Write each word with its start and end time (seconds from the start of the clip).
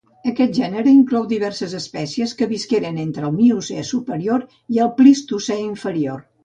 Aquest 0.29 0.53
gènere 0.59 0.89
inclou 0.99 1.27
diverses 1.33 1.75
espècies 1.81 2.33
que 2.41 2.49
visqueren 2.55 2.99
entre 3.07 3.25
el 3.29 3.37
Miocè 3.39 3.87
superior 3.95 4.51
i 4.77 4.85
el 4.89 4.95
Plistocè 5.03 5.65
inferior. 5.71 6.31